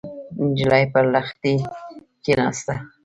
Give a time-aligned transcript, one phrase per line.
[0.49, 1.53] نجلۍ پر لښتي
[2.23, 2.73] کېناسته.